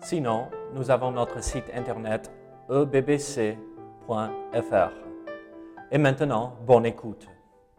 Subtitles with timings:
[0.00, 2.30] Sinon, nous avons notre site internet
[2.70, 3.56] ebbc.fr.
[5.90, 7.26] Et maintenant, bonne écoute.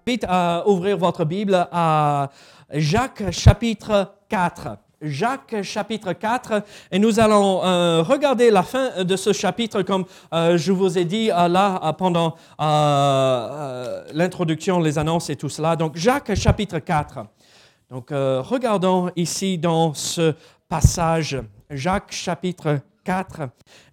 [0.06, 2.30] invite à ouvrir votre Bible à
[2.72, 4.78] Jacques chapitre 4.
[5.02, 6.62] Jacques chapitre 4
[6.92, 11.06] et nous allons euh, regarder la fin de ce chapitre comme euh, je vous ai
[11.06, 12.36] dit euh, là pendant
[14.14, 15.78] l'introduction, les annonces et tout cela.
[15.78, 17.20] Donc Jacques chapitre 4.
[17.90, 20.34] Donc regardons ici dans ce
[20.68, 21.38] passage
[21.72, 23.42] Jacques chapitre 4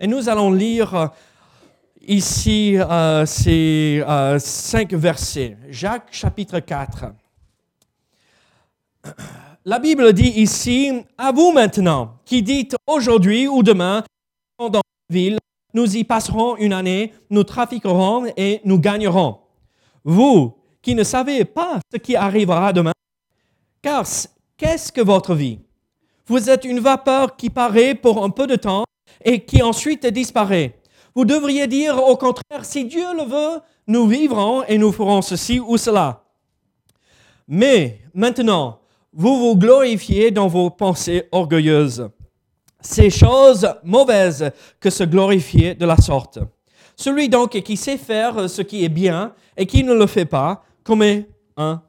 [0.01, 1.07] et nous allons lire euh,
[2.01, 5.59] ici euh, ces euh, cinq versets.
[5.69, 7.07] Jacques chapitre 4.
[9.67, 14.05] La Bible dit ici, à vous maintenant, qui dites aujourd'hui ou demain,
[14.59, 15.39] dans la ville,
[15.75, 19.41] nous y passerons une année, nous trafiquerons et nous gagnerons.
[20.03, 22.93] Vous qui ne savez pas ce qui arrivera demain,
[23.83, 24.07] car
[24.57, 25.66] qu'est-ce que votre vie?
[26.29, 28.85] Vous êtes une vapeur qui paraît pour un peu de temps
[29.25, 30.79] et qui ensuite disparaît.
[31.15, 35.61] Vous devriez dire au contraire, si Dieu le veut, nous vivrons et nous ferons ceci
[35.61, 36.25] ou cela.
[37.47, 38.81] Mais maintenant,
[39.13, 42.11] vous vous glorifiez dans vos pensées orgueilleuses.
[42.81, 46.39] C'est chose mauvaise que se glorifier de la sorte.
[46.97, 50.65] Celui donc qui sait faire ce qui est bien et qui ne le fait pas
[50.83, 51.83] commet un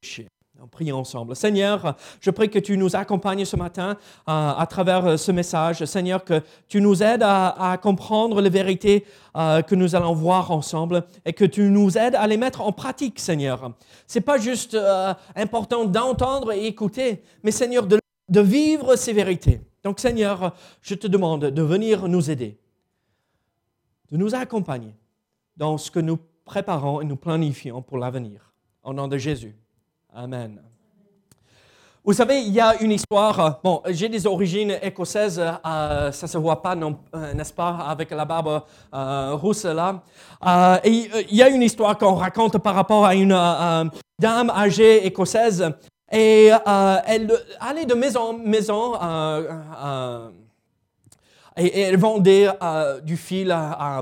[0.00, 0.28] péché.
[0.68, 1.34] On prie ensemble.
[1.34, 3.94] Seigneur, je prie que tu nous accompagnes ce matin euh,
[4.26, 5.82] à travers euh, ce message.
[5.86, 11.06] Seigneur, que tu nous aides à, comprendre les vérités euh, que nous allons voir ensemble
[11.24, 13.72] et que tu nous aides à les mettre en pratique, Seigneur.
[14.06, 14.76] C'est pas juste
[15.34, 17.98] important d'entendre et écouter, mais Seigneur, de,
[18.28, 19.62] de vivre ces vérités.
[19.84, 22.58] Donc, Seigneur, je te demande de venir nous aider,
[24.12, 24.94] de nous accompagner
[25.56, 28.52] dans ce que nous préparons et nous planifions pour l'avenir.
[28.82, 29.56] Au nom de Jésus.
[30.14, 30.58] Amen.
[32.02, 33.38] Vous savez, il y a une histoire.
[33.40, 38.10] euh, Bon, j'ai des origines écossaises, euh, ça se voit pas, euh, n'est-ce pas, avec
[38.10, 38.62] la barbe
[38.94, 40.00] euh, rousse là.
[40.84, 43.38] Il y a une histoire qu'on raconte par rapport à une
[44.18, 45.70] dame âgée écossaise.
[46.10, 46.50] Et
[47.06, 47.30] elle
[47.60, 48.94] allait de maison en maison.
[51.58, 52.48] et, elle vendait
[53.02, 53.54] du fil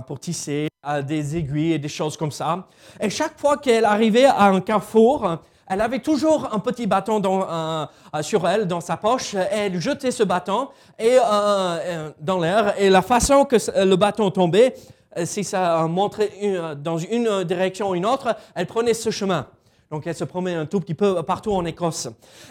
[0.07, 0.69] pour tisser,
[1.03, 2.69] des aiguilles et des choses comme ça.
[3.01, 7.43] Et chaque fois qu'elle arrivait à un carrefour, elle avait toujours un petit bâton dans,
[7.43, 9.35] euh, euh, sur elle, dans sa poche.
[9.35, 10.69] Et elle jetait ce bâton
[10.99, 12.75] et, euh, euh, dans l'air.
[12.79, 14.75] Et la façon que le bâton tombait,
[15.19, 19.47] euh, si ça montrait une- dans une direction ou une autre, elle prenait ce chemin.
[19.89, 22.09] Donc, elle se promenait un tout petit peu partout en Écosse.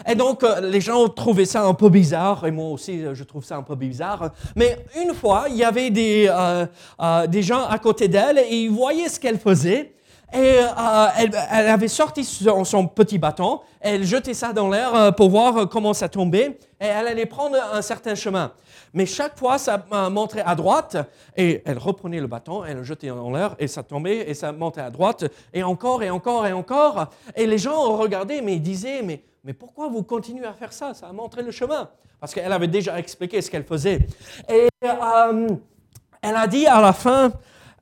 [0.08, 3.24] Et donc, euh, les gens trouvaient ça un peu bizarre, et moi aussi, euh, je
[3.24, 4.30] trouve ça un peu bizarre.
[4.54, 6.64] Mais une fois, il y avait des, euh,
[6.98, 9.92] euh, des gens à côté d'elle, et ils voyaient ce qu'elle faisait.
[10.32, 15.30] Et euh, elle, avait sorti son, petit bâton, elle jetait ça dans l'air euh, pour
[15.30, 18.52] voir euh, comment ça tombait, et elle allait prendre un certain chemin.
[18.92, 20.96] Mais chaque fois, ça montrait à droite,
[21.36, 24.52] et elle reprenait le bâton, elle le jetait dans l'air, et ça tombait, et ça
[24.52, 27.06] montait à droite, et encore, et encore, et encore.
[27.36, 30.92] Et les gens regardaient, mais ils disaient, mais, mais pourquoi vous continuez à faire ça?
[30.94, 31.88] Ça a montré le chemin.
[32.18, 34.06] Parce qu'elle avait déjà expliqué ce qu'elle faisait.
[34.48, 37.30] Et elle a dit à la fin,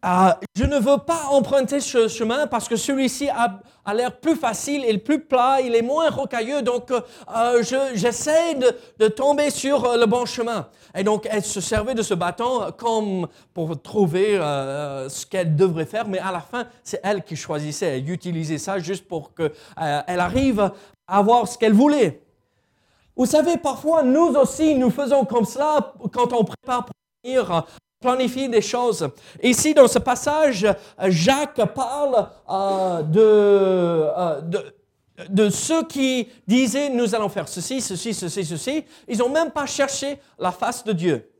[0.04, 3.60] euh, je ne veux pas emprunter ce chemin parce que celui-ci a,
[3.94, 7.00] l'air plus facile et plus plat, il est moins rocailleux, donc euh,
[7.62, 8.54] je- j'essaie
[8.98, 10.68] de, tomber sur euh, le bon chemin.
[10.94, 15.86] Et donc elle se servait de ce bâton comme pour trouver euh, ce qu'elle devrait
[15.86, 19.52] faire, mais à la fin, c'est elle qui choisissait, elle utilisait ça juste pour qu'elle
[19.76, 20.60] arrive
[21.06, 22.20] à avoir ce qu'elle voulait.
[23.16, 26.94] Vous savez, parfois, nous aussi, nous faisons comme cela quand on prépare pour
[27.24, 27.64] venir
[28.04, 29.08] planifier des choses.
[29.42, 30.66] Ici, dans ce passage,
[31.08, 34.60] Jacques parle euh, de, euh, de,
[35.30, 38.84] de ceux qui disaient nous allons faire ceci, ceci, ceci, ceci.
[39.08, 41.30] Ils n'ont même pas cherché la face de Dieu.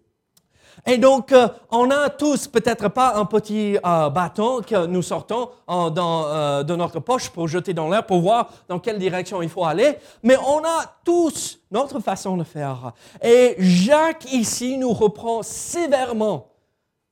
[0.86, 6.64] Et donc, euh, on a tous peut-être pas un petit bâton que nous sortons dans,
[6.64, 9.98] de notre poche pour jeter dans l'air pour voir dans quelle direction il faut aller,
[10.22, 12.92] mais on a tous notre façon de faire.
[13.22, 16.53] Et Jacques ici nous reprend sévèrement.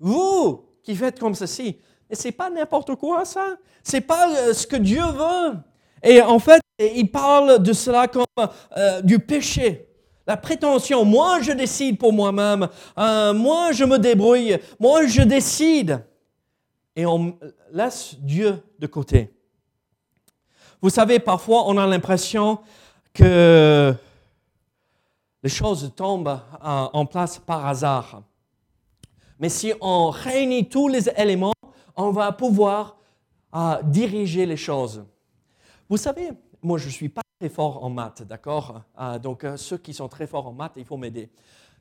[0.02, 1.78] Vous qui faites comme ceci,
[2.10, 3.56] mais c'est pas n'importe quoi ça.
[3.84, 5.56] C'est pas euh, ce que Dieu veut.
[6.02, 8.25] Et en fait, il parle de cela comme
[8.76, 9.88] euh, du péché.
[10.26, 12.69] La prétention, moi je décide pour moi-même,
[12.99, 16.04] euh, moi je me débrouille, moi je décide.
[16.96, 17.38] Et on
[17.72, 19.32] laisse Dieu de côté.
[20.81, 22.58] Vous savez, parfois on a l'impression
[23.14, 23.94] que
[25.44, 28.22] les choses tombent en place par hasard.
[29.38, 31.55] Mais si on réunit tous les éléments,
[31.96, 32.96] on va pouvoir
[33.55, 35.05] euh, diriger les choses.
[35.88, 36.31] Vous savez,
[36.62, 38.82] moi je ne suis pas très fort en maths, d'accord?
[39.00, 41.31] Euh, Donc ceux qui sont très forts en maths, il faut m'aider.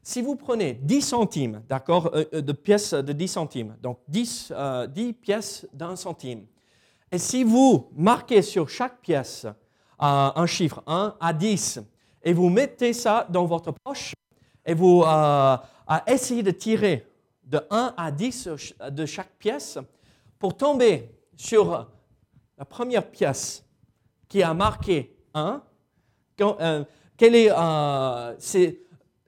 [0.04, 4.52] Si vous prenez 10 centimes, d'accord, de pièces de 10 centimes, donc 10,
[4.90, 6.48] 10 pièces d'un centime,
[7.12, 9.46] et si vous marquez sur chaque pièce
[10.00, 11.82] un chiffre 1 à 10,
[12.24, 14.14] et vous mettez ça dans votre poche
[14.66, 15.58] et vous euh,
[16.08, 17.08] essayez de tirer
[17.52, 18.50] de 1 à 10
[18.92, 19.78] de chaque pièce
[20.40, 21.92] pour tomber sur
[22.58, 23.66] la première pièce
[24.30, 25.62] qui a marqué 1.
[26.40, 26.86] Euh,
[27.18, 28.36] quelle, est, euh,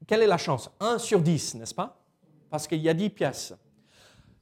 [0.07, 0.71] quelle est la chance?
[0.79, 2.01] 1 sur 10, n'est-ce pas?
[2.49, 3.53] Parce qu'il y a 10 pièces.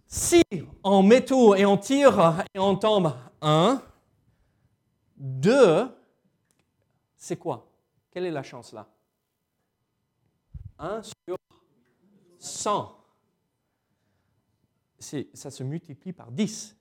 [0.06, 0.44] Si
[0.84, 3.12] on met tout et on tire et on tombe
[3.42, 3.82] 1,
[5.18, 5.88] 2,
[7.16, 7.68] c'est quoi?
[8.12, 8.88] Quelle est la chance là?
[10.78, 11.38] 1 sur
[12.38, 13.01] 100.
[15.02, 16.76] Ça se multiplie par 10.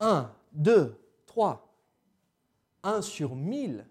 [0.00, 1.74] 1, 2, 3.
[2.82, 3.86] 1 sur 1000.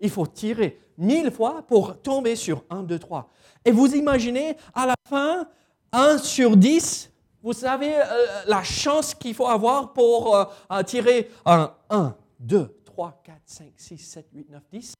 [0.00, 3.30] Il faut tirer 1000 fois pour tomber sur 1, 2, 3.
[3.64, 5.48] Et vous imaginez, à la fin,
[5.92, 7.10] 1 sur 10,
[7.42, 13.20] vous savez euh, la chance qu'il faut avoir pour euh, tirer un 1, 2, 3,
[13.24, 14.94] 4, 5, 6, 7, 8, 9, 10.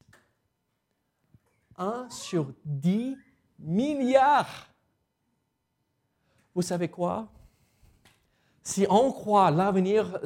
[1.77, 3.17] 1 sur 10
[3.59, 4.70] milliards.
[6.55, 7.27] Vous savez quoi?
[8.63, 10.19] Si on croit l'avenir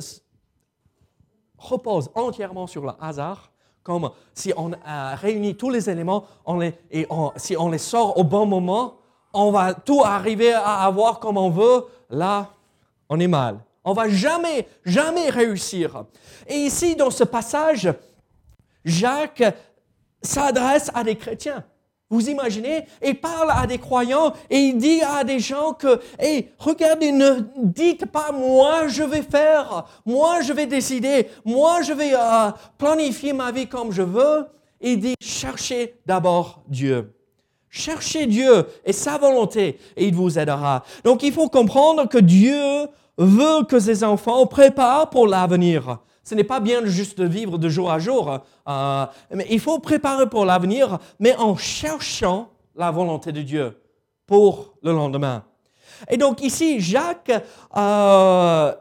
[1.59, 3.51] repose entièrement sur le hasard,
[3.83, 6.75] comme si on a réuni tous les éléments on et
[7.37, 8.97] si on les sort au bon moment,
[9.33, 12.51] on va tout arriver à avoir comme on veut, là,
[13.09, 13.59] on est mal.
[13.85, 16.05] On va jamais, jamais réussir.
[16.47, 17.93] Et ici, dans ce passage,
[18.85, 19.45] Jacques
[20.23, 21.65] s'adresse à des chrétiens.
[22.15, 26.49] Vous imaginez, il parle à des croyants et il dit à des gens que, hé,
[26.59, 32.15] regardez, ne dites pas moi je vais faire, moi je vais décider, moi je vais
[32.15, 34.47] euh, planifier ma vie comme je veux.
[34.81, 37.13] Il dit cherchez d'abord Dieu.
[37.69, 40.85] Cherchez Dieu et sa volonté et il vous aidera.
[41.03, 42.87] Donc il faut comprendre que Dieu
[43.19, 45.99] veut que ses enfants préparent pour l'avenir.
[46.25, 49.79] Ce n'est pas bien juste de vivre de jour à jour, euh, mais il faut
[49.79, 53.79] préparer pour l'avenir, mais en cherchant la volonté de Dieu
[54.27, 55.45] pour le lendemain.
[56.09, 57.33] Et donc ici, Jacques
[57.77, 58.73] euh,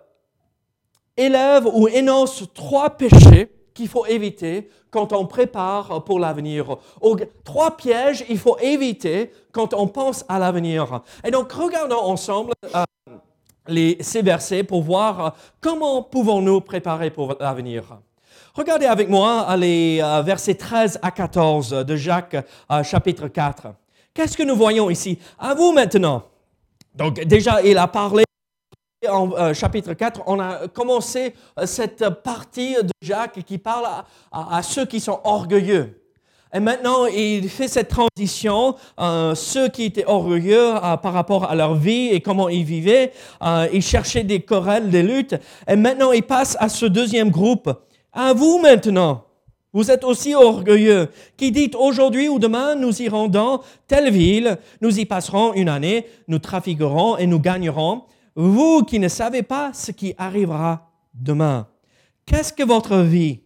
[1.18, 6.78] élève ou énonce trois péchés qu'il faut éviter quand on prépare pour l'avenir.
[7.44, 11.02] Trois pièges il faut éviter quand on pense à l'avenir.
[11.26, 12.84] Et donc regardons ensemble euh,
[13.68, 15.30] les, ces versets pour voir euh,
[15.62, 18.00] comment pouvons-nous préparer pour l'avenir.
[18.54, 22.38] Regardez avec moi les euh, versets 13 à 14 de Jacques
[22.72, 23.68] euh, chapitre 4.
[24.14, 25.18] Qu'est-ce que nous voyons ici?
[25.40, 26.24] À vous maintenant.
[26.94, 28.24] Donc déjà, il a parlé
[29.10, 31.34] en chapitre 4, on a commencé
[31.66, 33.86] cette partie de Jacques qui parle
[34.32, 36.03] à ceux qui sont orgueilleux.
[36.56, 38.76] Et maintenant, il fait cette transition.
[39.00, 43.12] Euh, ceux qui étaient orgueilleux euh, par rapport à leur vie et comment ils vivaient,
[43.42, 45.36] euh, ils cherchaient des querelles, des luttes.
[45.68, 47.72] Et maintenant, il passe à ce deuxième groupe.
[48.12, 49.24] À vous maintenant.
[49.76, 55.00] Vous êtes aussi orgueilleux, qui dites aujourd'hui ou demain, nous irons dans telle ville, nous
[55.00, 58.04] y passerons une année, nous trafiquerons et nous gagnerons.
[58.36, 61.66] Vous qui ne savez pas ce qui arrivera demain.
[62.28, 63.43] Qu'est-ce que votre vie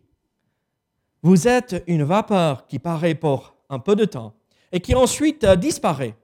[1.27, 4.31] vous êtes une vapeur qui paraît pour un peu de temps
[4.72, 6.15] et qui ensuite euh, disparaît.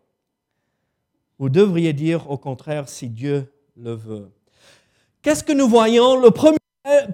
[1.38, 4.32] Vous devriez dire au contraire si Dieu le veut.
[5.22, 6.16] Qu'est-ce que nous voyons?
[6.16, 6.58] Le premier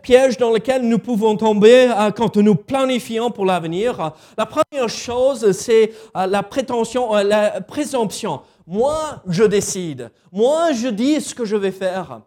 [0.03, 5.51] piège dans lequel nous pouvons tomber euh, quand nous planifions pour l'avenir, la première chose,
[5.53, 8.41] c'est euh, la prétention, la présomption.
[8.67, 10.11] Moi, je décide.
[10.31, 12.21] Moi, je dis ce que je vais faire.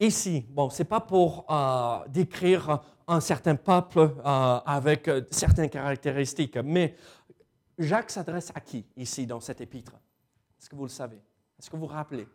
[0.00, 1.46] Ici, bon, c'est pas pour
[2.08, 2.80] décrire
[3.10, 6.56] un certain peuple euh, avec euh, certaines caractéristiques.
[6.58, 6.94] Mais
[7.76, 9.92] Jacques s'adresse à qui ici dans cet épître?
[10.58, 11.16] Est-ce que vous le savez?
[11.58, 12.28] Est-ce que vous vous rappelez?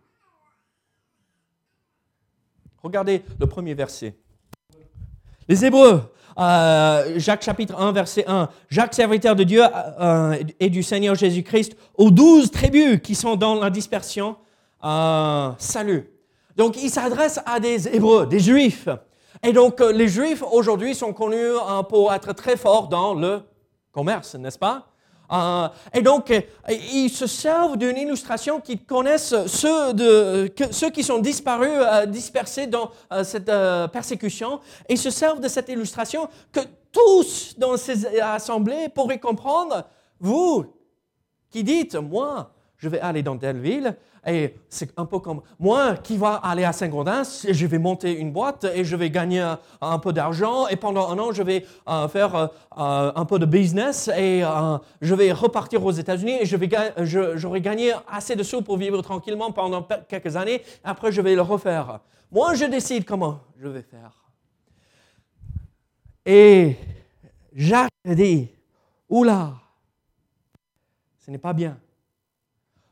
[2.84, 4.18] Regardez le premier verset.
[5.48, 8.50] Les Hébreux, euh, Jacques chapitre 1, verset 1.
[8.70, 9.64] Jacques, serviteur de Dieu
[10.60, 14.36] et du Seigneur Jésus-Christ, aux douze tribus qui sont dans la dispersion,
[15.58, 16.15] salut.
[16.56, 18.88] Donc il s'adresse à des Hébreux, des Juifs.
[19.44, 23.42] Et donc, euh, les Juifs aujourd'hui sont connus euh, pour être très forts dans le
[23.92, 24.88] commerce, n'est-ce pas?
[25.32, 32.08] Euh, et donc, euh, ils se servent d'une illustration qu'ils connaissent ceux, qui sont disparus,
[32.08, 32.92] dispersés dans
[33.24, 33.52] cette
[33.92, 34.60] persécution,
[34.90, 39.84] ils se servent de cette illustration que tous dans ces assemblées pourraient comprendre.
[40.20, 40.66] Vous
[41.50, 43.98] qui dites, moi, je vais aller dans telle ville,
[44.28, 48.32] et c'est un peu comme moi qui va aller à Saint-Gaudens, je vais monter une
[48.32, 51.66] boîte et je vais gagner un, un peu d'argent et pendant un an, je vais
[51.88, 56.38] euh, faire euh, euh, un peu de business et euh, je vais repartir aux États-Unis
[56.42, 56.70] et je vais
[57.38, 60.62] j'aurai gagné assez de sous pour vivre tranquillement pendant pe- quelques années.
[60.84, 62.00] Après, je vais le refaire.
[62.32, 64.12] Moi, je décide comment je vais faire.
[66.26, 66.76] Et
[67.54, 68.50] Jacques dit,
[69.08, 69.54] oula,
[71.24, 71.78] ce n'est pas bien.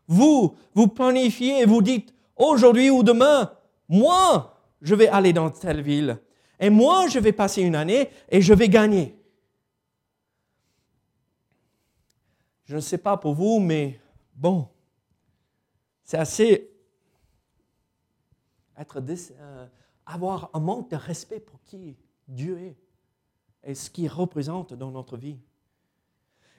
[0.07, 3.51] Vous, vous planifiez et vous dites, aujourd'hui ou demain,
[3.87, 6.19] moi, je vais aller dans telle ville.
[6.59, 9.17] Et moi, je vais passer une année et je vais gagner.
[12.65, 13.99] Je ne sais pas pour vous, mais
[14.35, 14.67] bon,
[16.03, 16.69] c'est assez
[18.77, 19.03] être
[19.39, 19.67] euh,
[20.05, 22.77] avoir un manque de respect pour qui Dieu est
[23.63, 25.39] et ce qu'il représente dans notre vie.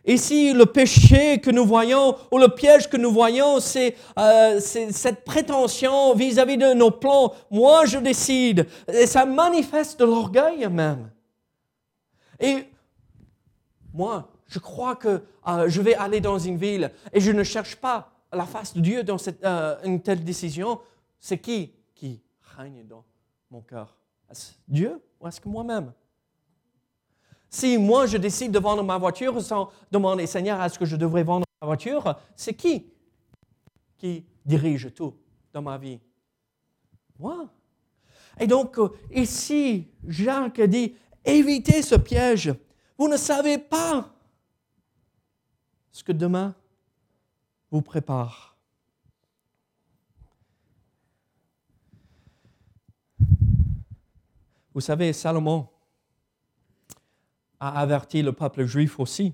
[0.06, 4.92] Ici, le péché que nous voyons ou le piège que nous voyons, c'est euh, c'est
[4.92, 7.32] cette prétention vis-à-vis de nos plans.
[7.50, 8.66] Moi, je décide.
[8.88, 11.11] Et ça manifeste de l'orgueil même.
[12.38, 12.64] Et
[13.94, 17.76] moi, je crois que euh, je vais aller dans une ville et je ne cherche
[17.76, 20.80] pas la face de Dieu dans euh, une telle décision.
[21.18, 22.20] C'est qui qui
[22.58, 23.04] règne dans
[23.50, 23.96] mon cœur?
[24.30, 25.92] Est-ce Dieu ou est-ce que moi-même?
[27.54, 31.23] Si moi je décide de vendre ma voiture sans demander Seigneur, est-ce que je devrais
[31.23, 32.90] vendre ma voiture C'est qui
[33.96, 35.14] qui dirige tout
[35.52, 36.00] dans ma vie?
[37.16, 37.49] Moi.
[38.40, 42.52] Et donc euh, ici, Jacques dit, évitez ce piège.
[42.99, 44.12] Vous ne savez pas
[45.92, 46.56] ce que demain
[47.70, 48.56] vous prépare.
[54.75, 55.68] Vous savez, Salomon,
[57.64, 59.33] a averti le peuple juif aussi.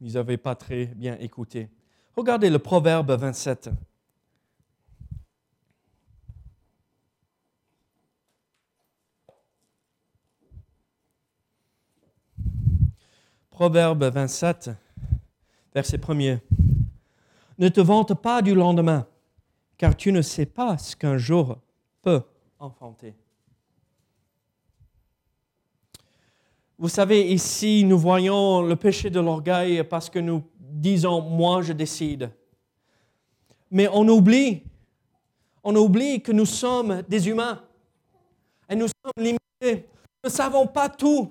[0.00, 1.68] Ils n'avaient pas très bien écouté.
[2.16, 3.70] Regardez le Proverbe 27.
[13.50, 14.70] Proverbe 27,
[15.74, 16.40] verset 1er.
[17.58, 19.06] Ne te vante pas du lendemain,
[19.76, 21.58] car tu ne sais pas ce qu'un jour
[22.00, 22.22] peut
[22.58, 23.14] enfanter.
[26.80, 31.74] Vous savez, ici, nous voyons le péché de l'orgueil parce que nous disons, moi, je
[31.74, 32.32] décide.
[33.70, 34.62] Mais on oublie,
[35.62, 37.62] on oublie que nous sommes des humains
[38.66, 39.86] et nous sommes limités.
[40.24, 41.30] Nous ne savons pas tout.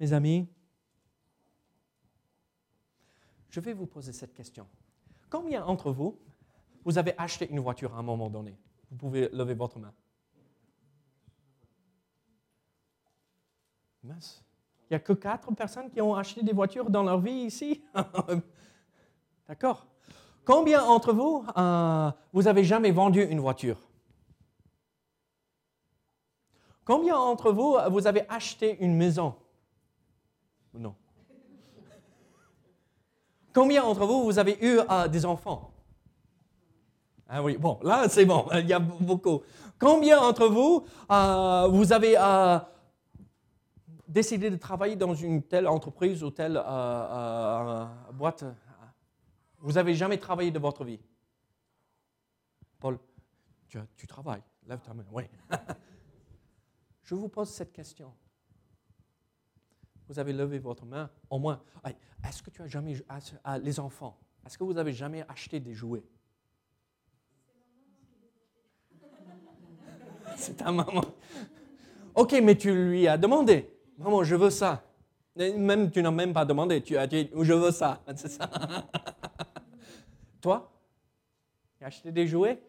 [0.00, 0.48] Mes amis,
[3.50, 4.66] je vais vous poser cette question.
[5.30, 6.18] Combien d'entre vous,
[6.84, 8.58] vous avez acheté une voiture à un moment donné?
[8.92, 9.94] Vous pouvez lever votre main.
[14.02, 14.44] Mince.
[14.82, 17.82] Il n'y a que quatre personnes qui ont acheté des voitures dans leur vie ici.
[19.48, 19.86] D'accord.
[20.44, 23.78] Combien d'entre vous, euh, vous avez jamais vendu une voiture?
[26.84, 29.34] Combien d'entre vous, euh, vous avez acheté une maison?
[30.74, 30.94] Non.
[33.54, 35.71] Combien d'entre vous, vous avez eu euh, des enfants?
[37.34, 39.40] Ah oui, bon, là c'est bon, il y a beaucoup.
[39.78, 42.58] Combien d'entre vous, euh, vous avez euh,
[44.06, 48.44] décidé de travailler dans une telle entreprise ou telle euh, boîte?
[49.60, 51.00] Vous n'avez jamais travaillé de votre vie?
[52.78, 52.98] Paul,
[53.66, 55.24] tu, tu travailles, lève ta main, oui.
[57.02, 58.12] Je vous pose cette question.
[60.06, 61.62] Vous avez levé votre main, au moins.
[62.28, 62.94] Est-ce que tu as jamais,
[63.62, 66.04] les enfants, est-ce que vous avez jamais acheté des jouets?
[70.46, 71.04] C'est ta maman.
[72.16, 73.70] Ok, mais tu lui as demandé.
[73.96, 74.82] Maman, je veux ça.
[75.36, 76.82] Même tu n'as même pas demandé.
[76.82, 78.02] Tu as dit, je veux ça.
[78.16, 78.50] C'est ça.
[80.40, 80.72] Toi,
[81.78, 82.60] tu as acheté des jouets?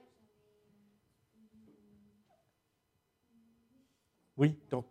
[4.37, 4.85] Oui, donc.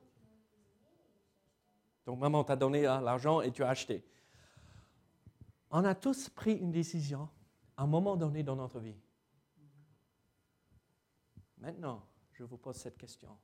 [2.05, 4.05] Donc maman t'a donné hein, l'argent et tu as acheté.
[5.71, 7.29] On a tous pris une décision
[7.77, 8.99] à un moment donné dans notre vie.
[11.59, 13.37] Maintenant, je vous pose cette question.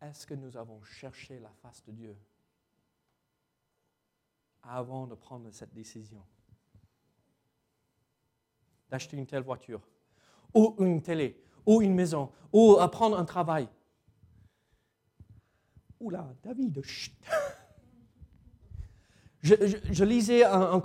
[0.00, 2.16] Est-ce que nous avons cherché la face de Dieu
[4.62, 6.24] avant de prendre cette décision
[8.88, 9.80] D'acheter une telle voiture,
[10.54, 13.68] ou une télé, ou une maison, ou à prendre un travail.
[16.00, 17.14] Oula, David, chut.
[19.42, 20.80] Je, lisais un,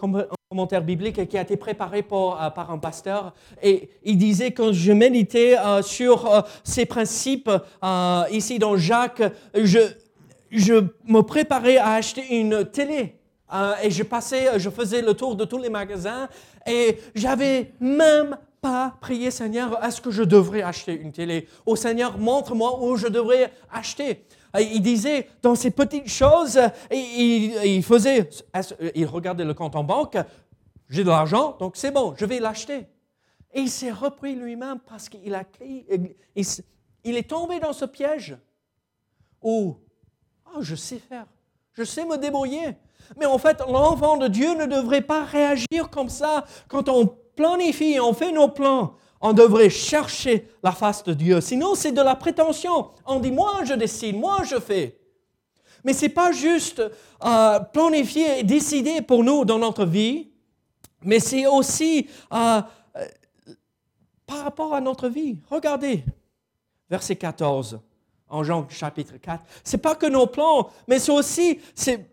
[0.63, 5.57] biblique qui a été préparé euh, par un pasteur et il disait quand je méditais
[5.57, 7.51] euh, sur euh, ces principes
[8.31, 9.79] ici dans Jacques, je,
[10.51, 10.73] je
[11.05, 13.15] me préparais à acheter une télé.
[13.83, 16.27] et je passais, je faisais le tour de tous les magasins
[16.65, 21.47] et j'avais même pas prié Seigneur, est-ce que je devrais acheter une télé?
[21.65, 24.25] Au oh, Seigneur, montre-moi où je devrais acheter.
[24.59, 26.59] Il disait dans ces petites choses,
[26.91, 28.29] il, faisait,
[28.95, 30.17] il regardait le compte en banque,
[30.89, 32.87] j'ai de l'argent, donc c'est bon, je vais l'acheter.
[33.53, 38.37] Et il s'est repris lui-même parce qu'il a il, est tombé dans ce piège
[39.41, 39.77] où,
[40.53, 41.25] oh, je sais faire,
[41.73, 42.77] je sais me débrouiller.
[43.17, 47.99] Mais en fait, l'enfant de Dieu ne devrait pas réagir comme ça quand on planifie,
[47.99, 51.41] on fait nos plans on devrait chercher la face de Dieu.
[51.41, 52.91] Sinon, c'est de la prétention.
[53.07, 54.99] On dit, moi, je décide, moi, je fais.
[55.83, 56.81] Mais ce n'est pas juste
[57.23, 60.29] euh, planifier et décider pour nous dans notre vie,
[61.05, 62.61] mais c'est aussi euh,
[62.97, 63.05] euh,
[64.25, 65.37] par rapport à notre vie.
[65.49, 66.03] Regardez,
[66.89, 67.79] verset 14,
[68.27, 69.43] en Jean chapitre 4.
[69.63, 72.09] Ce n'est pas que nos plans, mais c'est aussi c'est,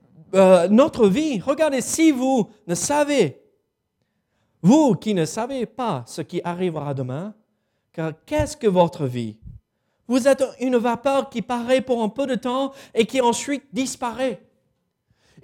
[0.70, 1.40] notre vie.
[1.40, 3.42] Regardez, si vous ne savez
[4.62, 7.34] vous qui ne savez pas ce qui arrivera demain,
[8.24, 9.36] qu'est-ce que votre vie?
[10.06, 14.40] Vous êtes une vapeur qui paraît pour un peu de temps et qui ensuite disparaît.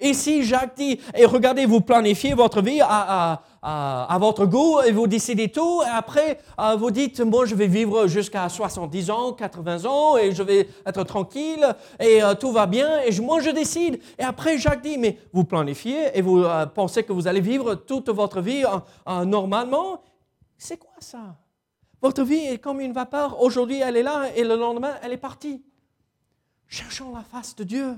[0.01, 5.07] Ici, Jacques dit, et regardez, vous planifiez votre vie à, à, votre goût et vous
[5.07, 5.81] décidez tout.
[5.83, 10.31] Et après, euh, vous dites, moi, je vais vivre jusqu'à 70 ans, 80 ans et
[10.31, 13.99] je vais être tranquille et euh, tout va bien et moi, je décide.
[14.17, 17.75] Et après, Jacques dit, mais vous planifiez et vous euh, pensez que vous allez vivre
[17.75, 18.63] toute votre vie
[19.25, 20.01] normalement.
[20.57, 21.35] C'est quoi ça?
[22.01, 23.41] Votre vie est comme une vapeur.
[23.41, 25.61] Aujourd'hui, elle est là et le lendemain, elle est partie.
[26.67, 27.95] Cherchons la face de Dieu.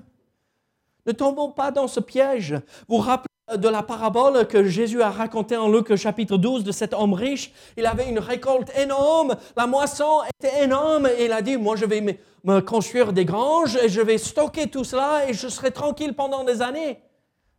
[1.06, 2.56] Ne tombons pas dans ce piège.
[2.88, 3.28] Vous rappelez
[3.58, 7.52] de la parabole que Jésus a racontée en Luc chapitre 12 de cet homme riche.
[7.78, 12.02] Il avait une récolte énorme, la moisson était énorme il a dit, moi je vais
[12.02, 16.44] me, construire des granges et je vais stocker tout cela et je serai tranquille pendant
[16.44, 17.00] des années.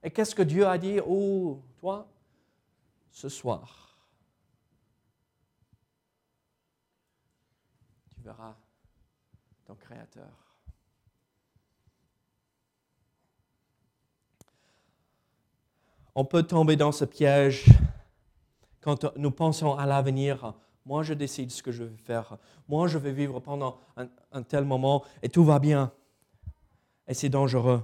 [0.03, 0.99] Et qu'est-ce que Dieu a dit?
[1.07, 2.09] Oh, toi,
[3.11, 3.97] ce soir,
[8.15, 8.57] tu verras
[9.67, 10.52] ton Créateur
[16.15, 17.65] on peut tomber dans ce piège
[18.81, 20.55] quand nous pensons à l'avenir.
[20.85, 22.37] Moi, je décide ce que je vais faire.
[22.69, 25.93] Moi, je vais vivre pendant un, tel moment et tout va bien.
[27.07, 27.83] Et c'est dangereux.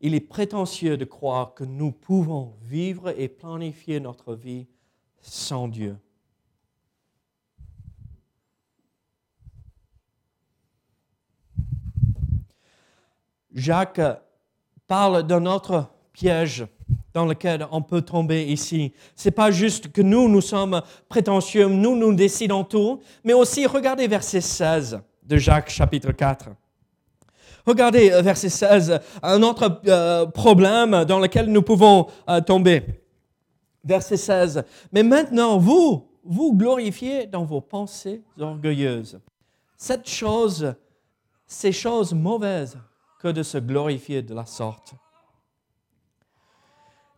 [0.00, 4.66] Il est prétentieux de croire que nous pouvons vivre et planifier notre vie
[5.22, 5.96] sans Dieu.
[13.54, 14.00] Jacques
[14.94, 16.64] parle d'un autre piège
[17.14, 18.92] dans lequel on peut tomber ici.
[19.16, 23.66] Ce n'est pas juste que nous, nous sommes prétentieux, nous, nous décidons tout, mais aussi
[23.66, 26.50] regardez verset 16 de Jacques chapitre 4.
[27.66, 32.84] Regardez verset 16, un autre euh, problème dans lequel nous pouvons euh, tomber.
[33.82, 34.62] Verset 16.
[34.92, 39.18] Mais maintenant, vous, vous glorifiez dans vos pensées orgueilleuses.
[39.76, 40.72] Cette chose,
[41.48, 42.78] ces choses mauvaises
[43.24, 44.92] que de se glorifier de la sorte.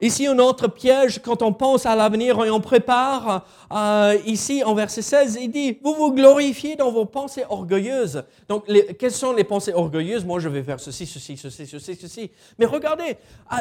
[0.00, 4.74] Ici, un autre piège, quand on pense à l'avenir et on prépare, euh, ici en
[4.74, 8.22] verset 16, il dit, vous vous glorifiez dans vos pensées orgueilleuses.
[8.48, 8.66] Donc,
[9.00, 10.24] quelles sont les pensées orgueilleuses?
[10.24, 12.30] Moi, je vais faire ceci, ceci, ceci, ceci, ceci.
[12.56, 13.16] Mais regardez,
[13.52, 13.56] euh,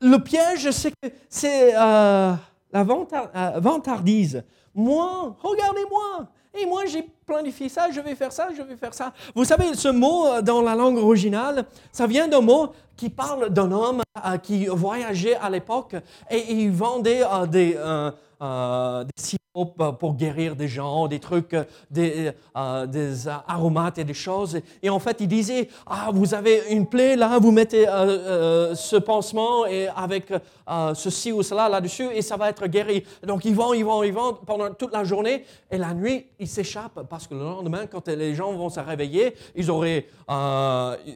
[0.00, 2.32] le piège, c'est que c'est euh,
[2.72, 2.82] la
[3.60, 4.42] vantardise.
[4.74, 9.12] Moi, regardez-moi, et moi, j'ai planifié ça, je vais faire ça, je vais faire ça.
[9.34, 13.50] Vous savez, ce mot euh, dans la langue originale, ça vient d'un mot qui parle
[13.50, 15.94] d'un homme euh, qui voyageait à l'époque
[16.30, 17.76] et il vendait euh, des,
[18.40, 19.22] des
[19.98, 21.56] pour guérir des gens, des trucs,
[21.90, 24.60] des, euh, des aromates et des choses.
[24.82, 28.74] Et en fait, il disait, ah, vous avez une plaie là, vous mettez euh, euh,
[28.74, 30.32] ce pansement et avec
[30.94, 33.04] ceci ou cela là-dessus et ça va être guéri.
[33.26, 36.48] Donc, ils vont, ils vont, ils vont pendant toute la journée et la nuit, ils
[36.48, 40.06] s'échappent parce que le lendemain, quand les gens vont se réveiller, ils auraient,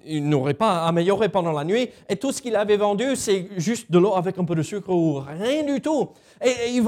[0.07, 3.91] ils n'auraient pas amélioré pendant la nuit et tout ce qu'il avait vendu, c'est juste
[3.93, 6.09] de l'eau avec un peu de sucre ou rien du tout.
[6.43, 6.83] Et, ils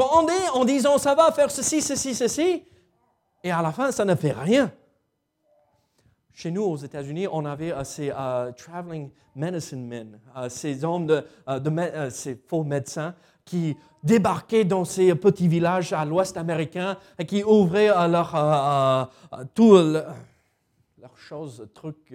[0.55, 2.63] en disant, ça va faire ceci, ceci, ceci.
[3.43, 4.73] Et à la fin, ça ne fait rien.
[6.33, 11.07] Chez nous, aux États-Unis, on avait euh, ces euh, traveling medicine men, euh, ces hommes,
[11.07, 11.25] de,
[12.11, 17.89] ces faux médecins qui débarquaient dans ces petits villages à l'ouest américain et qui ouvraient
[18.09, 19.11] leur,
[19.55, 22.15] tout leurs choses, trucs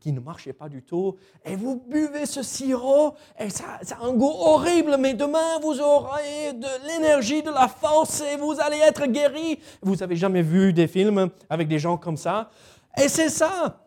[0.00, 1.16] qui ne marchaient pas du tout.
[1.44, 5.80] Et vous buvez ce sirop, et ça, ça a un goût horrible, mais demain vous
[5.80, 9.58] aurez de l'énergie, de la force, et vous allez être guéri.
[9.82, 12.50] Vous n'avez jamais vu des films avec des gens comme ça?
[12.96, 13.84] Et c'est ça.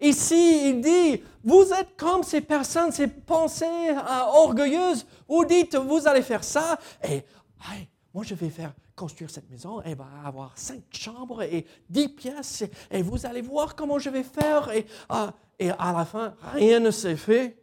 [0.00, 5.06] Ici, il dit, vous êtes comme ces personnes, ces pensées euh, orgueilleuses.
[5.28, 7.22] Vous dites, vous allez faire ça, et
[8.14, 12.64] moi je vais faire construire cette maison, elle va avoir cinq chambres et dix pièces,
[12.90, 14.70] et vous allez voir comment je vais faire.
[14.72, 17.56] Et, ah, à la fin, rien ne s'est fait.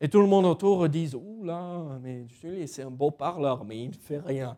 [0.00, 3.82] Et tout le monde autour dit, ouh là, mais Julie, c'est un beau parleur, mais
[3.82, 4.56] il ne fait rien.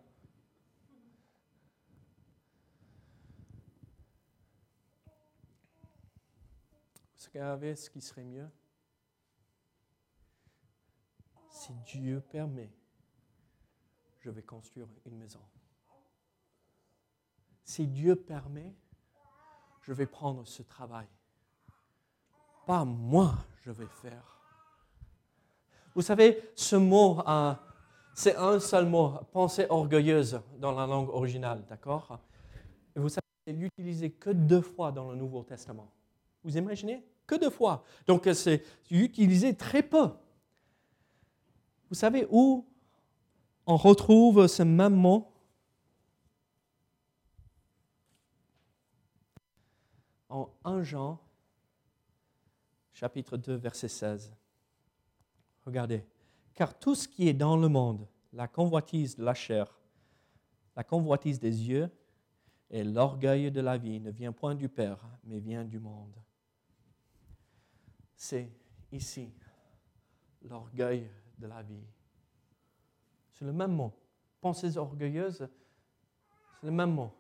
[7.15, 8.49] Vous savez ce qui serait mieux?
[11.51, 12.71] Si Dieu permet,
[14.21, 15.41] je vais construire une maison
[17.67, 18.73] si Dieu permet,
[19.83, 21.09] je vais prendre ce travail.
[22.65, 24.41] Pas moi, je vais faire.
[25.95, 27.55] Vous savez, ce mot, euh,
[28.15, 32.21] c'est un seul mot, pensée orgueilleuse dans la langue originale, d'accord?
[32.95, 35.91] Vous savez, c'est utilisé que deux fois dans le Nouveau Testament.
[36.45, 37.05] Vous imaginez?
[37.27, 37.83] Que deux fois.
[38.07, 40.11] Donc c'est utilisé très peu.
[41.89, 42.65] Vous savez où
[43.67, 45.33] on retrouve ce même mot?
[50.37, 51.19] En 1 Jean,
[52.93, 54.33] chapitre 2, verset 16.
[55.65, 56.05] Regardez.
[56.53, 59.79] Car tout ce qui est dans le monde, la convoitise de la chair,
[60.77, 61.91] la convoitise des yeux
[62.71, 66.15] et l'orgueil de la vie ne vient point du Père, mais vient du monde.
[68.15, 68.51] C'est
[68.93, 69.33] ici
[70.43, 71.87] l'orgueil de la vie.
[73.33, 73.93] C'est le même mot.
[74.41, 75.49] Pensées orgueilleuses,
[76.61, 77.13] c'est le même mot.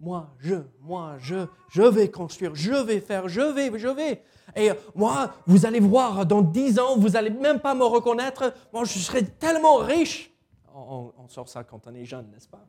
[0.00, 4.22] Moi, je, moi, je, je vais construire, je vais faire, je vais, je vais.
[4.56, 8.54] Et moi, vous allez voir, dans dix ans, vous n'allez même pas me reconnaître.
[8.72, 10.32] Moi, je serai tellement riche.
[10.74, 12.64] On, sort ça quand on est jeune, n'est-ce pas?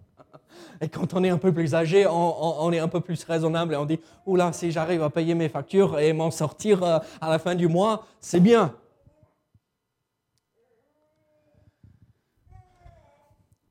[0.82, 3.78] Et quand on est un peu plus âgé, on, est un peu plus raisonnable et
[3.78, 7.40] on dit, oula, si j'arrive à payer mes factures et m'en sortir euh, à la
[7.40, 8.76] fin du mois, c'est bien.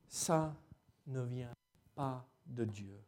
[0.07, 0.53] Ça
[1.07, 1.53] ne vient
[1.95, 3.00] pas de Dieu.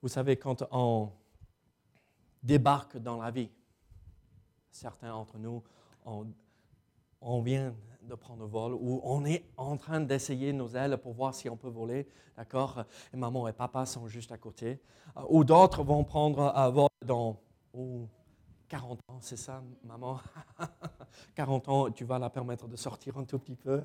[0.00, 1.10] Vous savez, quand on
[2.42, 3.50] débarque dans la vie,
[4.70, 5.62] certains d'entre nous,
[7.20, 11.34] on, vient de prendre vol ou on est en train d'essayer nos ailes pour voir
[11.34, 12.84] si on peut voler, d'accord?
[13.12, 14.80] Et maman et papa sont juste à côté.
[15.16, 17.36] Euh, ou d'autres vont prendre un vol dans
[18.68, 20.20] 40 ans, c'est ça, maman?
[21.34, 23.82] 40 ans, tu vas la permettre de sortir un tout petit peu.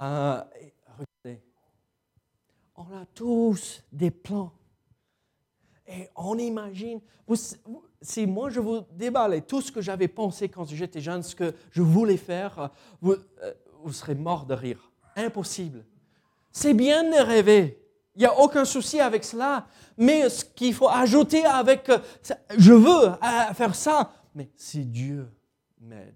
[0.00, 0.42] Euh,
[0.86, 1.42] regardez,
[2.76, 4.52] on a tous des plans
[5.88, 7.00] et on imagine,
[8.02, 11.54] si moi je vous déballais tout ce que j'avais pensé quand j'étais jeune, ce que
[11.70, 12.70] je voulais faire,
[13.00, 14.92] vous, euh, vous serez mort de rire.
[15.16, 15.86] Impossible.
[16.52, 17.82] C'est bien de rêver.
[18.14, 19.66] Il n'y a aucun souci avec cela.
[19.96, 21.98] Mais ce qu'il faut ajouter avec, euh,
[22.56, 25.26] je veux euh, faire ça, mais si Dieu
[25.80, 26.14] m'aide,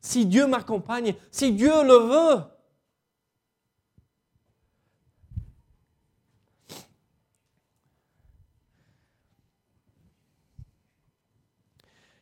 [0.00, 2.42] si Dieu m'accompagne, si Dieu le veut,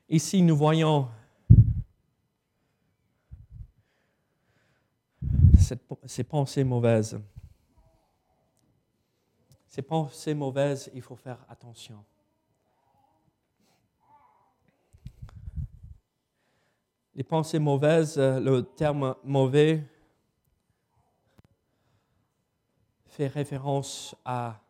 [0.09, 1.09] Ici, nous voyons
[6.05, 7.21] ces pensées mauvaises.
[9.67, 12.05] Ces pensées mauvaises, il faut faire attention.
[17.17, 19.83] Les pensées mauvaises, le terme mauvais
[23.07, 24.61] fait référence à,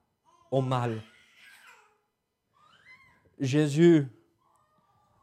[0.50, 1.02] au mal.
[3.38, 4.08] Jésus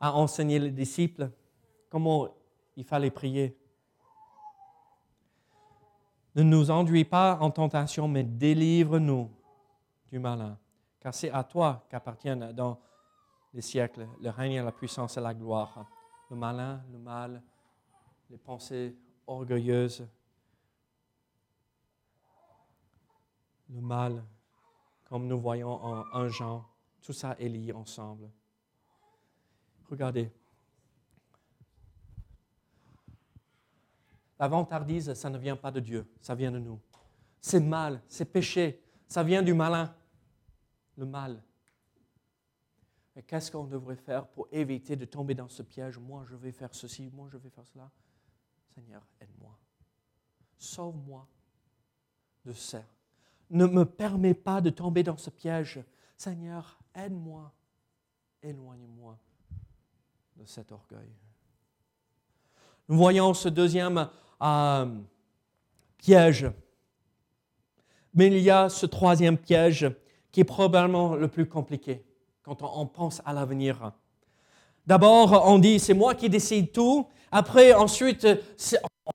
[0.04, 1.32] a enseigné les disciples
[1.90, 2.28] comment
[2.76, 3.58] il fallait prier.
[6.36, 9.32] Ne nous enduis pas en tentation, mais délivre-nous
[10.12, 10.60] du malin.
[11.00, 12.82] Car c'est à toi qu'appartiennent dans
[13.54, 15.86] les siècles le règne, la puissance et la gloire.
[16.30, 17.42] Le malin, le mal,
[18.30, 20.06] les pensées orgueilleuses,
[23.70, 24.22] le mal,
[25.06, 26.66] comme nous voyons en un Jean,
[27.02, 28.30] tout ça est lié ensemble.
[29.94, 30.32] Regardez.
[34.40, 36.80] La vantardise, ça ne vient pas de Dieu, ça vient de nous.
[37.40, 39.96] C'est mal, c'est péché, ça vient du malin,
[40.98, 41.44] le mal.
[43.16, 46.00] Mais qu'est-ce qu'on devrait faire pour éviter de tomber dans ce piège?
[46.00, 47.92] Moi, je vais faire ceci, moi, je vais faire cela.
[48.74, 49.56] Seigneur, aide-moi.
[50.58, 51.28] Sauve-moi
[52.44, 52.84] de ça.
[53.52, 55.84] Ne me permets pas de tomber dans ce piège.
[56.18, 57.54] Seigneur, aide-moi.
[58.42, 59.20] Éloigne-moi
[60.38, 61.10] de cet orgueil.
[62.90, 64.10] Nous voyons ce deuxième
[64.42, 64.86] euh,
[65.98, 66.50] piège.
[68.14, 69.90] Mais il y a ce troisième piège
[70.32, 72.04] qui est probablement le plus compliqué
[72.44, 73.94] quand on pense à l'avenir.
[74.86, 77.08] D'abord, on dit, c'est moi qui décide tout.
[77.32, 78.28] Après, ensuite,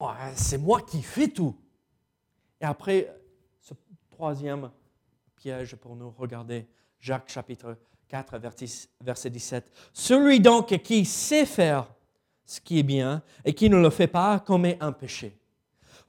[0.01, 1.55] oh, c'est moi qui fais tout.
[2.61, 3.15] Et après,
[3.61, 3.75] ce
[4.11, 4.71] troisième
[5.37, 6.67] piège pour nous regarder,
[6.99, 7.77] Jacques chapitre
[8.09, 8.39] 4,
[9.01, 9.71] verset 17.
[9.93, 11.87] Celui donc qui sait faire
[12.45, 15.38] ce qui est bien et qui ne le fait pas commet un péché.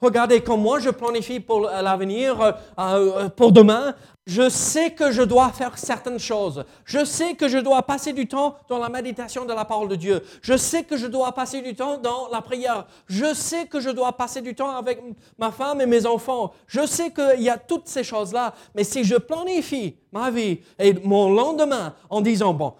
[0.00, 3.94] Regardez, moi je planifie pour l'avenir, euh, euh, pour demain,
[4.26, 6.64] je sais que je dois faire certaines choses.
[6.86, 9.96] Je sais que je dois passer du temps dans la méditation de la parole de
[9.96, 10.22] Dieu.
[10.40, 12.86] Je sais que je dois passer du temps dans la prière.
[13.08, 15.02] Je sais que je dois passer du temps avec
[15.38, 16.52] ma femme et mes enfants.
[16.66, 18.54] Je sais qu'il y a toutes ces choses-là.
[18.74, 22.74] Mais si je planifie ma vie et mon lendemain en disant, bon,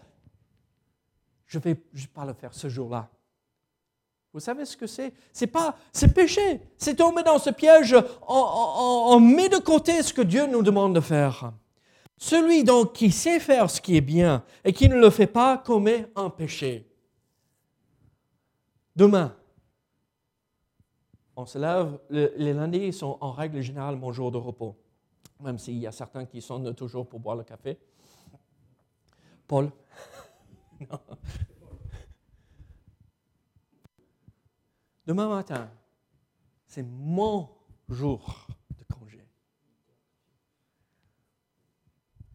[1.47, 1.75] je ne vais
[2.15, 3.09] pas le faire ce jour-là,
[4.33, 5.13] vous savez ce que c'est?
[5.33, 6.61] C'est pas, c'est péché.
[6.77, 7.97] C'est tomber dans ce piège.
[8.29, 11.53] On, met de côté ce que Dieu nous demande de faire.
[12.17, 15.59] Celui donc qui sait faire ce qui est bien et qui ne le fait pas
[15.59, 16.87] commet un péché.
[18.95, 19.35] Demain,
[21.35, 24.77] on se lève, les lundis sont en règle générale mon jour de repos,
[25.41, 27.79] même s'il y a certains qui sont toujours pour boire le café.
[29.49, 29.71] Paul?
[35.11, 35.69] Demain matin,
[36.69, 37.51] c'est mon
[37.89, 38.47] jour
[38.79, 39.27] de congé.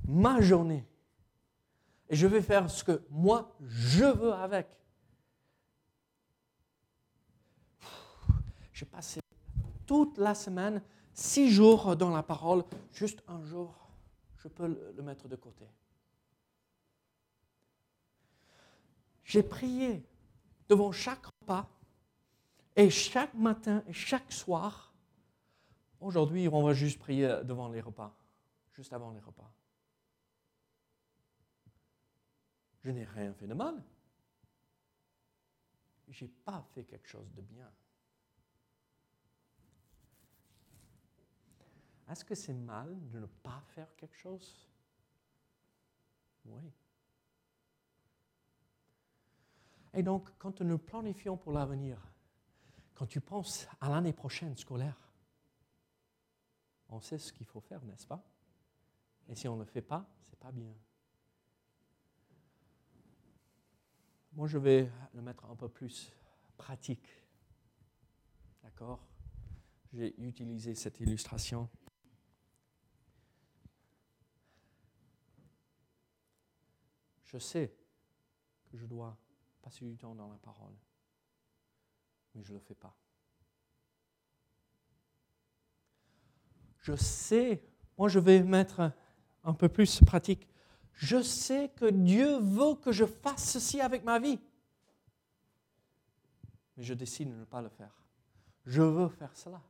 [0.03, 0.85] Ma journée.
[2.09, 4.67] Et je vais faire ce que moi, je veux avec.
[8.73, 9.21] J'ai passé
[9.85, 10.83] toute la semaine,
[11.13, 13.73] six jours dans la parole, juste un jour,
[14.35, 15.65] je peux le mettre de côté.
[19.23, 20.05] J'ai prié
[20.67, 21.69] devant chaque repas
[22.75, 24.93] et chaque matin chaque soir,
[25.99, 28.17] aujourd'hui, on va juste prier devant les repas,
[28.73, 29.51] juste avant les repas.
[32.83, 33.81] Je n'ai rien fait de mal.
[36.07, 37.71] Je n'ai pas fait quelque chose de bien.
[42.07, 44.69] Est-ce que c'est mal de ne pas faire quelque chose?
[46.45, 46.71] Oui.
[49.93, 51.99] Et donc, quand nous planifions pour l'avenir,
[52.95, 54.97] quand tu penses à l'année prochaine scolaire,
[56.89, 58.23] on sait ce qu'il faut faire, n'est-ce pas?
[59.27, 60.73] Et si on ne le fait pas, ce n'est pas bien.
[64.33, 66.11] Moi, je vais le mettre un peu plus
[66.57, 67.07] pratique.
[68.63, 69.05] D'accord?
[69.93, 71.69] J'ai utilisé cette illustration.
[77.23, 77.75] Je sais
[78.65, 79.17] que je dois
[79.61, 80.75] passer du temps dans la parole
[82.35, 82.95] mais je ne le fais pas.
[86.79, 87.63] Je sais,
[87.97, 88.91] moi je vais mettre
[89.43, 90.47] un peu plus pratique,
[90.93, 94.39] je sais que Dieu veut que je fasse ceci avec ma vie,
[96.77, 97.93] mais je décide de ne pas le faire.
[98.65, 99.61] Je veux faire cela.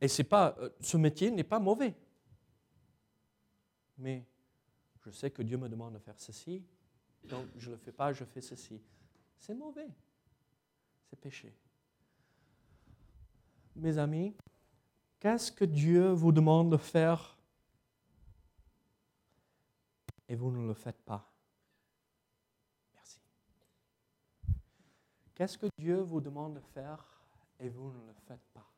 [0.00, 1.94] Et c'est pas, euh, ce métier n'est pas mauvais.
[3.98, 4.26] Mais
[5.04, 6.64] je sais que Dieu me demande de faire ceci,
[7.24, 8.80] donc je ne le fais pas, je fais ceci.
[9.36, 9.88] C'est mauvais
[11.16, 11.54] péché.
[13.76, 14.34] Mes amis,
[15.20, 17.36] qu'est-ce que Dieu vous demande de faire
[20.28, 21.30] et vous ne le faites pas?
[22.94, 23.20] Merci.
[25.34, 27.04] Qu'est-ce que Dieu vous demande de faire
[27.60, 28.71] et vous ne le faites pas?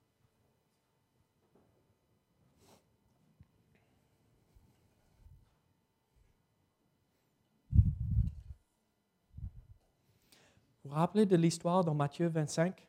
[10.85, 12.87] Vous vous rappelez de l'histoire dans Matthieu 25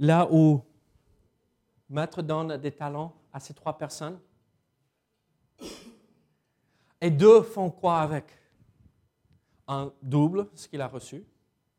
[0.00, 0.60] Là où
[1.88, 4.18] Maître donne des talents à ces trois personnes.
[7.00, 8.26] Et deux font quoi avec?
[9.66, 11.24] Un double ce qu'il a reçu,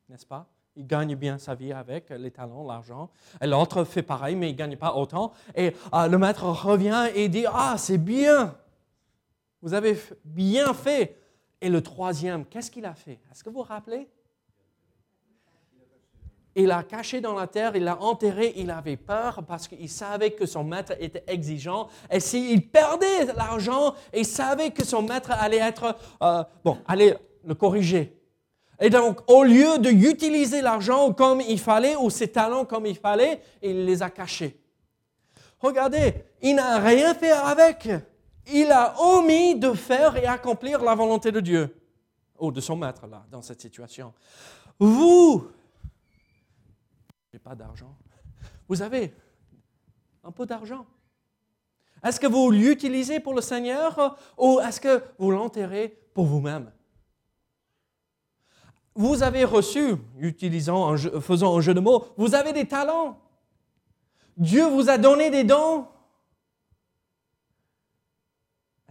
[0.10, 0.48] n'est-ce pas?
[0.76, 3.12] Il gagne bien sa vie avec les talents, l'argent.
[3.40, 5.32] Et l'autre fait pareil, mais il ne gagne pas autant.
[5.54, 8.58] Et euh, le maître revient et dit, ah, c'est bien,
[9.62, 11.18] vous avez bien fait.
[11.60, 13.20] Et le troisième, qu'est-ce qu'il a fait?
[13.32, 14.08] Est-ce que vous vous rappelez?
[16.56, 20.32] Il l'a caché dans la terre, il l'a enterré, il avait peur parce qu'il savait
[20.32, 21.88] que son maître était exigeant.
[22.12, 27.54] Et s'il perdait l'argent, il savait que son maître allait être, euh, bon, allait le
[27.54, 28.18] corriger.
[28.80, 33.40] Et donc, au lieu d'utiliser l'argent comme il fallait ou ses talents comme il fallait,
[33.62, 34.60] il les a cachés.
[35.60, 37.88] Regardez, il n'a rien fait avec.
[38.54, 41.76] Il a omis de faire et accomplir la volonté de Dieu,
[42.40, 44.14] ou de son maître là, dans cette situation.
[44.80, 45.48] Vous,
[47.34, 47.96] n'avez pas d'argent.
[48.68, 49.14] Vous avez
[50.24, 50.86] un peu d'argent.
[52.04, 56.72] Est-ce que vous l'utilisez pour le Seigneur ou est-ce que vous l'enterrez pour vous-même?
[58.94, 63.20] Vous avez reçu, utilisant, faisant un jeu de mots, vous avez des talents.
[64.36, 65.88] Dieu vous a donné des dons.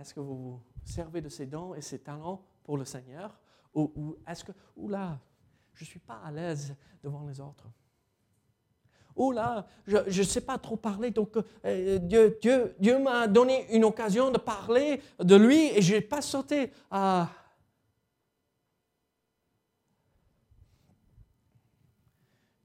[0.07, 3.37] Est-ce que vous vous servez de ces dons et ces talents pour le Seigneur?
[3.75, 5.19] Ou, est-ce que, ou là,
[5.75, 7.67] je ne suis pas à l'aise devant les autres?
[9.17, 13.67] Oh là, je ne sais pas trop parler, donc euh, Dieu, Dieu, Dieu m'a donné
[13.75, 16.71] une occasion de parler de lui et je n'ai pas sauté.
[16.89, 17.29] Ah.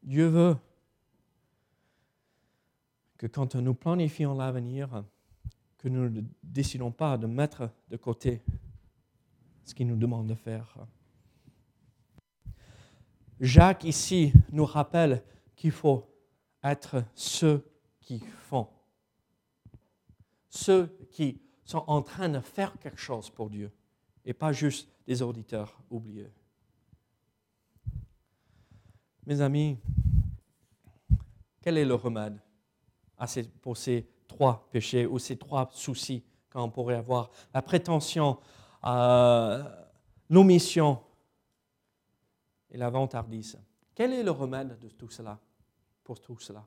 [0.03, 0.57] Dieu veut
[3.17, 5.03] que quand nous planifions l'avenir,
[5.81, 8.43] que nous ne décidons pas de mettre de côté
[9.63, 10.77] ce qu'il nous demande de faire.
[13.39, 15.23] Jacques ici nous rappelle
[15.55, 16.07] qu'il faut
[16.63, 17.65] être ceux
[17.99, 18.67] qui font,
[20.49, 23.71] ceux qui sont en train de faire quelque chose pour Dieu
[24.23, 26.31] et pas juste des auditeurs oublieux.
[29.25, 29.79] Mes amis,
[31.59, 32.39] quel est le remède
[33.61, 38.39] pour ces trois péchés ou ces trois soucis qu'on pourrait avoir La prétention,
[40.29, 41.01] l'omission
[42.69, 43.59] et la vantardise.
[43.93, 45.37] Quel est le remède de tout cela
[46.03, 46.65] pour tout cela?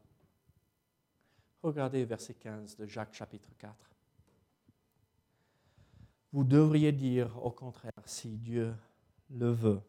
[1.62, 3.74] Regardez verset 15 de Jacques chapitre 4.
[6.32, 8.74] Vous devriez dire au contraire, si Dieu
[9.30, 9.80] le veut,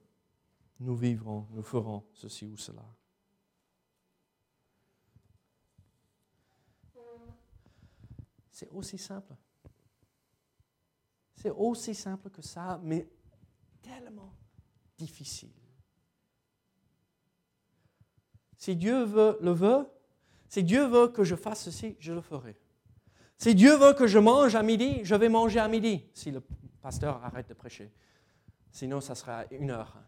[0.79, 2.85] nous vivrons, nous ferons ceci ou cela.
[8.55, 9.33] C'est aussi simple.
[11.35, 13.05] C'est aussi simple que ça, mais
[13.81, 14.33] tellement
[14.97, 15.51] difficile.
[18.55, 19.85] Si Dieu veut, le veut,
[20.47, 22.55] si Dieu veut que je fasse ceci, je le ferai.
[23.37, 26.41] Si Dieu veut que je mange à midi, je vais manger à midi, si le
[26.81, 27.91] pasteur arrête de prêcher.
[28.71, 30.01] Sinon, ça sera une heure.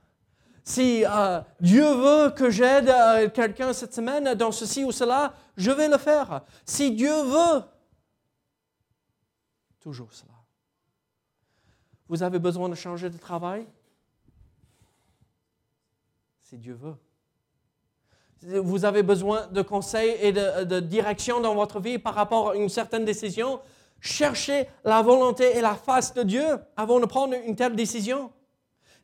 [0.63, 5.71] Si euh, Dieu veut que j'aide euh, quelqu'un cette semaine dans ceci ou cela, je
[5.71, 6.45] vais le faire.
[6.65, 7.63] Si Dieu veut,
[9.88, 10.34] toujours cela.
[12.10, 13.65] Vous avez besoin de changer de travail?
[16.41, 16.97] Si Dieu veut
[18.41, 22.69] vous avez besoin de conseils et de, direction dans votre vie par rapport à une
[22.69, 23.60] certaine décision,
[24.00, 26.45] cherchez la volonté et la face de Dieu
[26.76, 28.32] avant de prendre une telle décision.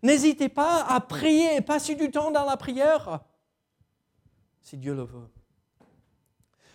[0.03, 3.21] N'hésitez pas à prier et passer du temps dans la prière,
[4.61, 5.32] si Dieu le veut.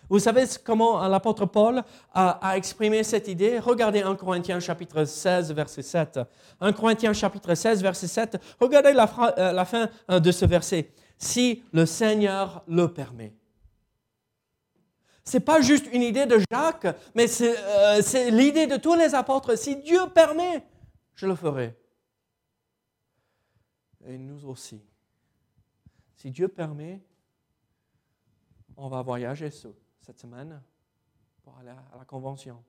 [0.09, 3.59] Vous savez comment l'apôtre Paul a, exprimé cette idée?
[3.59, 6.19] Regardez 1 Corinthiens chapitre 16, verset 7.
[6.59, 8.37] 1 Corinthiens chapitre 16, verset 7.
[8.59, 13.35] Regardez la, euh, fin euh, de ce verset si le Seigneur le permet.
[15.23, 19.13] Ce n'est pas juste une idée de Jacques, mais euh, c'est l'idée de tous les
[19.13, 19.55] apôtres.
[19.55, 20.63] Si Dieu permet,
[21.13, 21.77] je le ferai.
[24.07, 24.81] Et nous aussi.
[26.15, 26.99] Si Dieu permet,
[28.75, 29.51] on va voyager
[30.09, 30.59] cette semaine
[31.43, 32.63] pour aller à la convention.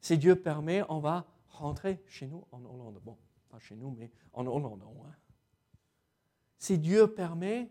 [0.00, 3.00] Si Dieu permet, on va rentrer chez nous en Hollande.
[3.04, 3.16] Bon,
[3.48, 4.82] pas chez nous, mais en Hollande.
[4.82, 5.14] Hein
[6.58, 7.70] si Dieu permet,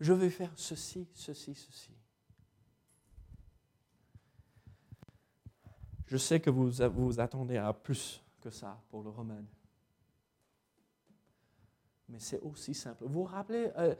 [0.00, 1.92] je vais faire ceci, ceci, ceci.
[6.06, 9.46] Je sais que vous vous attendez à plus que ça pour le remède.
[12.08, 13.04] Mais c'est aussi simple.
[13.04, 13.94] Vous vous rappelez euh,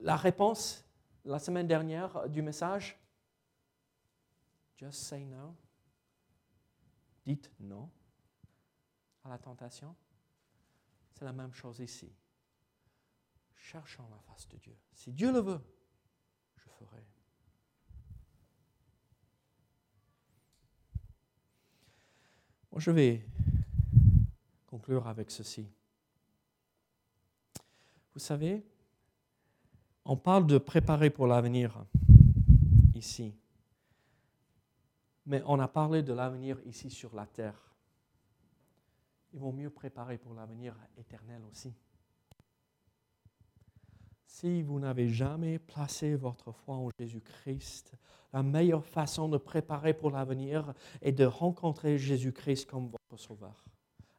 [0.00, 0.84] la réponse
[1.24, 2.98] la semaine dernière du message?
[4.82, 5.54] Just say no?
[7.24, 7.88] Dites non
[9.24, 9.94] à la tentation?
[11.14, 12.12] C'est la même chose ici
[13.62, 14.76] cherchant la face de Dieu.
[14.92, 15.60] Si Dieu le veut,
[16.56, 17.02] je ferai.
[22.76, 23.24] Je vais
[24.66, 25.68] conclure avec ceci.
[28.14, 28.64] Vous savez,
[30.04, 31.84] on parle de préparer pour l'avenir
[32.94, 33.34] ici,
[35.26, 37.74] mais on a parlé de l'avenir ici sur la terre.
[39.32, 41.74] Il vaut mieux préparer pour l'avenir éternel aussi.
[44.26, 47.94] Si vous n'avez jamais placé votre foi en Jésus-Christ,
[48.32, 53.64] la meilleure façon de préparer pour l'avenir est de rencontrer Jésus-Christ comme votre sauveur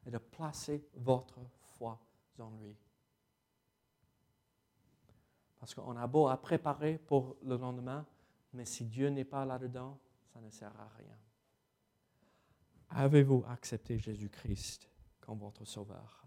[0.06, 2.00] et de placer votre foi
[2.38, 2.76] en lui.
[5.58, 8.06] Parce qu'on a beau à préparer pour le lendemain,
[8.52, 9.98] mais si Dieu n'est pas là-dedans,
[10.34, 11.16] ça ne sert à rien.
[12.90, 14.88] Avez-vous accepté Jésus-Christ
[15.20, 16.24] comme votre sauveur?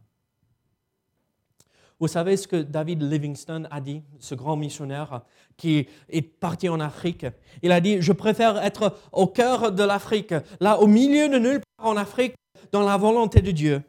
[1.99, 5.23] Vous savez ce que David Livingstone a dit, ce grand missionnaire
[5.57, 7.25] qui est parti en Afrique?
[7.61, 11.61] Il a dit, je préfère être au cœur de l'Afrique, là au milieu de nulle
[11.75, 12.35] part en Afrique,
[12.71, 13.83] dans la volonté de Dieu,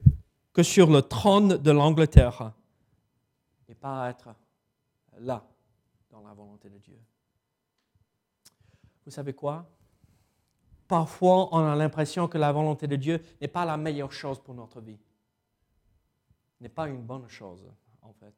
[0.53, 2.55] que sur le trône de l'Angleterre.
[3.69, 4.31] Et pas être
[5.21, 5.47] là,
[6.11, 6.99] dans la volonté de Dieu.
[9.05, 9.69] Vous savez quoi?
[10.89, 14.55] Parfois, on a l'impression que la volonté de Dieu n'est pas la meilleure chose pour
[14.55, 14.99] notre vie.
[16.63, 17.63] N'est pas une bonne chose,
[18.01, 18.35] en fait.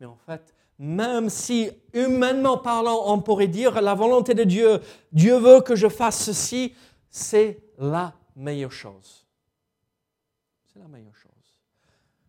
[0.00, 4.80] Mais en fait, même si humainement parlant, on pourrait dire la volonté de Dieu,
[5.12, 6.74] Dieu veut que je fasse ceci,
[7.10, 9.26] c'est la meilleure chose.
[10.72, 11.30] C'est la meilleure chose.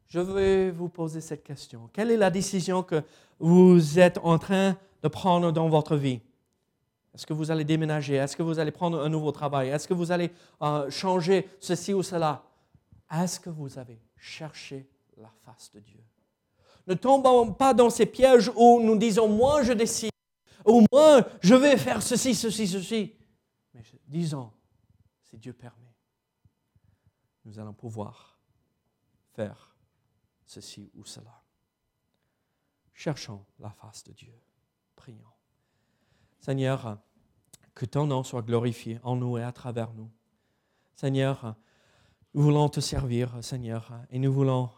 [0.07, 1.89] Je vais vous poser cette question.
[1.93, 3.01] Quelle est la décision que
[3.39, 6.21] vous êtes en train de prendre dans votre vie?
[7.18, 8.13] Est-ce que vous allez déménager?
[8.13, 9.70] Est-ce que vous allez prendre un nouveau travail?
[9.70, 12.43] Est-ce que vous allez euh, changer ceci ou cela?
[13.11, 14.88] Est-ce que vous avez cherché
[15.18, 16.03] la face de Dieu?
[16.86, 20.11] Ne tombons pas dans ces pièges où nous disons moi je décide,
[20.63, 23.15] ou moi je vais faire ceci, ceci, ceci.
[23.74, 24.51] Mais disons,
[25.24, 25.95] si Dieu permet,
[27.45, 28.38] nous allons pouvoir
[29.34, 29.76] faire
[30.45, 31.41] ceci ou cela.
[32.93, 34.39] Cherchons la face de Dieu.
[34.95, 35.34] Prions.
[36.39, 36.99] Seigneur,
[37.78, 40.09] que ton nom soit glorifié en nous et à travers nous.
[40.95, 41.55] Seigneur,
[42.34, 44.71] nous voulons te servir, Seigneur, et nous voulons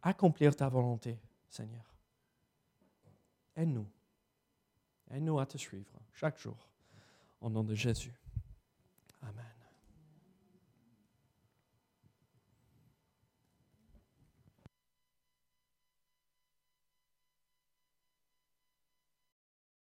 [0.00, 1.18] accomplir ta volonté,
[1.50, 1.92] Seigneur.
[3.56, 3.86] Aide-nous.
[5.10, 6.68] Aide-nous à te suivre chaque jour.
[7.40, 8.14] Au nom de Jésus.
[9.22, 9.55] Amen.